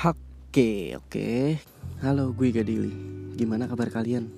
Oke, 0.00 0.96
oke. 0.96 1.60
Halo, 2.00 2.32
gue 2.32 2.48
Gadili. 2.48 2.88
Gimana 3.36 3.68
kabar 3.68 3.92
kalian? 3.92 4.32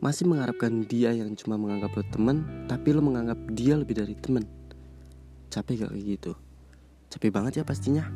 Masih 0.00 0.24
mengharapkan 0.24 0.80
dia 0.88 1.12
yang 1.12 1.36
cuma 1.36 1.60
menganggap 1.60 1.92
lo 1.92 2.02
temen, 2.08 2.64
tapi 2.64 2.96
lo 2.96 3.04
menganggap 3.04 3.36
dia 3.52 3.76
lebih 3.76 4.00
dari 4.00 4.16
temen. 4.16 4.48
Capek 5.52 5.84
gak 5.84 5.92
kayak 5.92 6.06
gitu? 6.16 6.32
Capek 7.12 7.28
banget 7.28 7.60
ya 7.60 7.64
pastinya. 7.68 8.08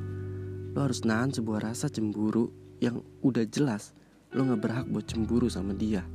Lo 0.73 0.89
harus 0.89 1.05
nahan 1.05 1.29
sebuah 1.29 1.68
rasa 1.68 1.93
cemburu 1.93 2.49
yang 2.81 3.04
udah 3.21 3.45
jelas 3.45 3.93
lo 4.32 4.49
gak 4.49 4.64
berhak 4.64 4.86
buat 4.89 5.04
cemburu 5.04 5.53
sama 5.53 5.77
dia. 5.77 6.09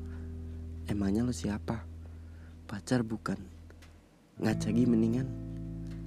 Emangnya 0.89 1.21
lo 1.21 1.31
siapa? 1.31 1.85
Pacar 2.65 3.05
bukan. 3.05 3.37
Ngacagi 4.41 4.89
mendingan. 4.89 5.29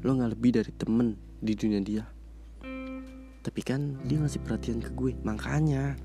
Lo 0.02 0.19
gak 0.19 0.34
lebih 0.34 0.59
dari 0.59 0.74
temen 0.74 1.14
di 1.38 1.55
dunia 1.55 1.78
dia. 1.78 2.05
Tapi 3.42 3.60
kan 3.66 3.98
dia 4.06 4.23
ngasih 4.23 4.38
perhatian 4.46 4.78
ke 4.78 4.95
gue 4.95 5.19
Makanya. 5.27 5.98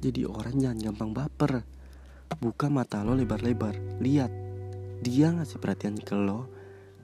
Jadi 0.00 0.24
orang 0.24 0.56
jangan 0.56 0.78
gampang 0.80 1.10
baper. 1.12 1.52
Buka 2.40 2.72
mata 2.72 3.04
lo 3.04 3.12
lebar-lebar 3.12 4.00
Lihat. 4.00 4.32
Dia 5.04 5.30
ngasih 5.30 5.60
perhatian 5.60 6.00
ke 6.00 6.16
lo 6.16 6.48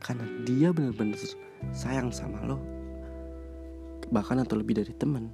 Karena 0.00 0.24
dia 0.48 0.72
bener-bener 0.72 1.20
sayang 1.76 2.08
sama 2.10 2.40
lo. 2.48 2.56
Bahkan 4.08 4.40
atau 4.40 4.56
lebih 4.56 4.80
dari 4.80 4.92
temen. 4.96 5.28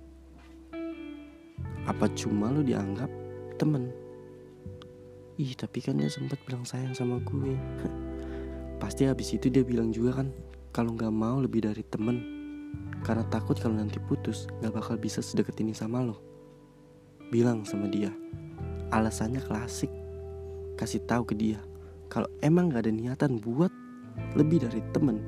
Apa 1.87 2.11
cuma 2.19 2.51
lo 2.51 2.63
dianggap 2.63 3.11
temen? 3.59 3.91
Ih 5.41 5.57
tapi 5.57 5.81
kan 5.81 5.97
dia 5.97 6.11
sempat 6.11 6.39
bilang 6.47 6.67
sayang 6.67 6.95
sama 6.95 7.23
gue. 7.23 7.55
Pasti 8.83 9.07
habis 9.07 9.31
itu 9.31 9.53
dia 9.53 9.61
bilang 9.61 9.93
juga 9.93 10.25
kan 10.25 10.33
Kalau 10.73 10.97
nggak 10.97 11.13
mau 11.13 11.37
lebih 11.37 11.69
dari 11.69 11.85
temen 11.85 12.40
karena 13.01 13.25
takut 13.33 13.57
kalau 13.57 13.81
nanti 13.81 13.97
putus 13.97 14.45
gak 14.61 14.77
bakal 14.77 14.95
bisa 15.01 15.25
sedekat 15.25 15.57
ini 15.65 15.73
sama 15.73 16.05
lo. 16.05 16.21
Bilang 17.33 17.65
sama 17.65 17.89
dia. 17.89 18.13
Alasannya 18.93 19.41
klasik. 19.41 19.89
Kasih 20.77 21.01
tahu 21.09 21.25
ke 21.25 21.35
dia. 21.35 21.61
Kalau 22.13 22.29
emang 22.45 22.69
gak 22.69 22.87
ada 22.87 22.93
niatan 22.93 23.41
buat 23.41 23.73
lebih 24.37 24.67
dari 24.67 24.85
temen, 24.93 25.23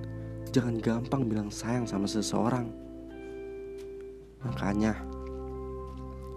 jangan 0.53 0.77
gampang 0.83 1.27
bilang 1.27 1.49
sayang 1.49 1.89
sama 1.89 2.05
seseorang. 2.05 2.69
Makanya, 4.43 4.99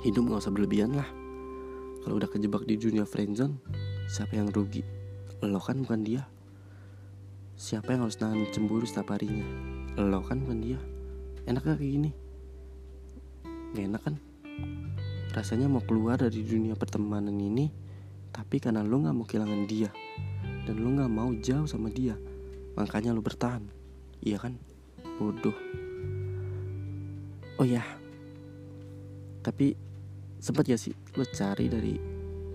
hidup 0.06 0.32
gak 0.32 0.42
usah 0.46 0.54
berlebihan 0.54 0.96
lah. 0.96 1.10
Kalau 2.06 2.22
udah 2.22 2.30
kejebak 2.30 2.64
di 2.70 2.78
dunia 2.78 3.04
friendzone, 3.04 3.58
siapa 4.08 4.38
yang 4.38 4.54
rugi? 4.54 4.86
Lo 5.42 5.60
kan 5.60 5.84
bukan 5.84 6.06
dia. 6.06 6.24
Siapa 7.58 7.94
yang 7.94 8.08
harus 8.08 8.22
nahan 8.22 8.46
cemburu 8.54 8.86
setiap 8.86 9.18
harinya? 9.18 9.44
Lo 9.98 10.22
kan 10.22 10.46
bukan 10.46 10.62
dia 10.62 10.80
enak 11.46 11.62
gak 11.62 11.78
kayak 11.78 11.92
gini. 11.94 12.12
Gak 13.74 13.86
enak 13.90 14.02
kan? 14.02 14.16
Rasanya 15.34 15.68
mau 15.70 15.84
keluar 15.84 16.18
dari 16.18 16.42
dunia 16.42 16.74
pertemanan 16.74 17.36
ini 17.36 17.70
tapi 18.36 18.60
karena 18.60 18.84
lo 18.84 19.00
gak 19.00 19.16
mau 19.16 19.24
kehilangan 19.24 19.64
dia 19.64 19.90
dan 20.68 20.76
lo 20.82 20.90
gak 20.98 21.12
mau 21.12 21.32
jauh 21.40 21.68
sama 21.70 21.88
dia 21.94 22.18
makanya 22.74 23.14
lo 23.14 23.22
bertahan. 23.22 23.64
Iya 24.26 24.42
kan? 24.42 24.58
Bodoh. 25.22 25.56
Oh 27.56 27.68
ya 27.68 27.86
tapi 29.46 29.78
sempat 30.42 30.66
ya 30.66 30.74
sih 30.74 30.92
lo 31.14 31.22
cari 31.30 31.70
dari 31.70 31.94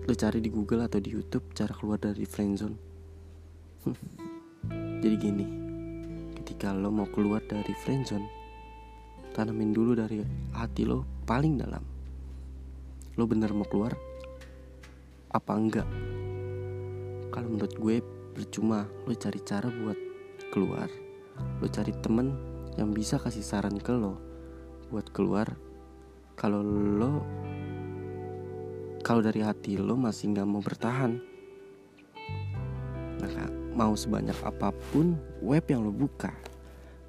lo 0.03 0.13
cari 0.13 0.43
di 0.43 0.51
Google 0.51 0.83
atau 0.83 0.99
di 0.99 1.07
YouTube 1.07 1.55
cara 1.55 1.71
keluar 1.71 2.03
dari 2.03 2.27
friendzone 2.27 2.91
jadi 5.01 5.15
gini. 5.17 5.45
Ketika 6.37 6.75
lo 6.77 6.93
mau 6.93 7.09
keluar 7.09 7.41
dari 7.41 7.73
friendzone 7.73 8.40
tanamin 9.31 9.71
dulu 9.71 9.95
dari 9.95 10.19
hati 10.55 10.83
lo 10.83 11.23
paling 11.23 11.53
dalam. 11.59 11.83
Lo 13.15 13.23
bener 13.27 13.51
mau 13.55 13.67
keluar 13.67 13.95
apa 15.31 15.51
enggak? 15.55 15.87
Kalau 17.31 17.47
menurut 17.47 17.75
gue 17.79 17.95
percuma 18.35 18.87
lo 19.07 19.13
cari 19.15 19.39
cara 19.43 19.71
buat 19.71 19.97
keluar. 20.51 20.91
Lo 21.59 21.67
cari 21.71 21.95
temen 22.03 22.35
yang 22.75 22.91
bisa 22.91 23.19
kasih 23.19 23.43
saran 23.43 23.79
ke 23.79 23.91
lo 23.95 24.19
buat 24.91 25.07
keluar. 25.15 25.47
Kalau 26.35 26.63
lo 26.63 27.23
kalau 29.01 29.19
dari 29.25 29.41
hati 29.41 29.75
lo 29.81 29.97
masih 29.97 30.31
nggak 30.31 30.47
mau 30.47 30.61
bertahan 30.61 31.17
maka 33.21 33.45
mau 33.77 33.93
sebanyak 33.93 34.37
apa 34.41 34.73
pun 34.93 35.17
web 35.41 35.65
yang 35.69 35.85
lo 35.85 35.93
buka 35.93 36.33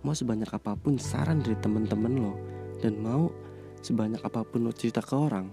mau 0.03 0.15
sebanyak 0.15 0.51
apa 0.51 0.75
pun 0.75 0.99
saran 0.99 1.39
dari 1.39 1.55
temen-temen 1.63 2.15
lo 2.19 2.35
dan 2.83 2.99
mau 2.99 3.31
sebanyak 3.83 4.19
apa 4.23 4.43
pun 4.43 4.67
lo 4.67 4.75
cerita 4.75 4.99
ke 4.99 5.15
orang, 5.15 5.51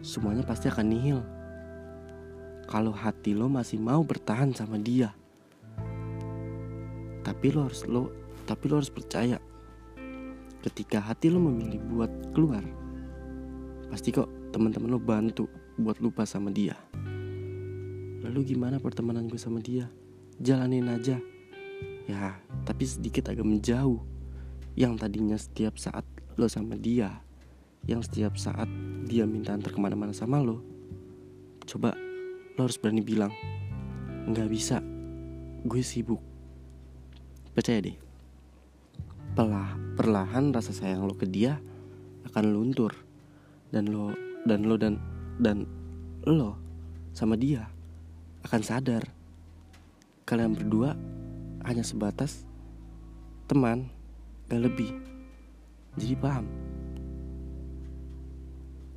semuanya 0.00 0.44
pasti 0.44 0.72
akan 0.72 0.86
nihil. 0.88 1.20
Kalau 2.64 2.92
hati 2.96 3.36
lo 3.36 3.52
masih 3.52 3.76
mau 3.76 4.00
bertahan 4.00 4.56
sama 4.56 4.80
dia, 4.80 5.12
tapi 7.20 7.52
lo 7.52 7.68
harus 7.68 7.84
lo, 7.84 8.08
tapi 8.48 8.64
lo 8.72 8.80
harus 8.80 8.92
percaya, 8.92 9.36
ketika 10.64 11.04
hati 11.04 11.28
lo 11.28 11.42
memilih 11.42 11.80
buat 11.92 12.12
keluar, 12.32 12.64
pasti 13.92 14.08
kok 14.08 14.28
teman-teman 14.56 14.96
lo 14.96 15.00
bantu 15.02 15.44
buat 15.76 16.00
lupa 16.00 16.24
sama 16.24 16.48
dia. 16.48 16.78
Lalu 18.24 18.56
gimana 18.56 18.80
pertemanan 18.80 19.28
gue 19.28 19.40
sama 19.40 19.58
dia? 19.64 19.88
Jalanin 20.40 20.88
aja 20.88 21.20
ya 22.08 22.38
tapi 22.64 22.84
sedikit 22.86 23.32
agak 23.32 23.44
menjauh. 23.44 24.00
Yang 24.78 24.92
tadinya 25.02 25.36
setiap 25.36 25.74
saat 25.76 26.06
lo 26.38 26.46
sama 26.46 26.78
dia 26.78 27.20
yang 27.84 28.04
setiap 28.04 28.36
saat 28.36 28.68
dia 29.08 29.24
minta 29.24 29.56
antar 29.56 29.72
ke 29.72 29.80
mana-mana 29.80 30.12
sama 30.12 30.36
lo 30.40 30.60
coba 31.64 31.96
lo 32.56 32.60
harus 32.68 32.76
berani 32.76 33.00
bilang 33.00 33.32
nggak 34.28 34.48
bisa 34.48 34.80
gue 35.64 35.82
sibuk. 35.84 36.22
Percaya 37.52 37.82
deh 37.82 37.98
Pelah, 39.30 39.78
perlahan 39.94 40.50
rasa 40.50 40.74
sayang 40.74 41.06
lo 41.06 41.14
ke 41.14 41.22
dia 41.22 41.62
akan 42.26 42.44
luntur. 42.50 42.92
Dan 43.70 43.86
lo 43.94 44.10
dan 44.42 44.66
lo 44.66 44.74
dan 44.74 44.98
dan 45.38 45.70
lo 46.26 46.58
sama 47.14 47.38
dia 47.38 47.70
akan 48.42 48.60
sadar. 48.66 49.06
Kalian 50.26 50.58
berdua 50.58 50.98
hanya 51.66 51.84
sebatas 51.84 52.44
teman, 53.50 53.90
gak 54.46 54.62
lebih. 54.62 54.94
Jadi 55.98 56.14
paham. 56.14 56.46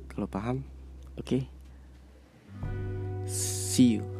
Kalau 0.06 0.30
paham, 0.30 0.62
oke. 1.18 1.26
Okay. 1.26 1.42
See 3.26 3.98
you. 3.98 4.13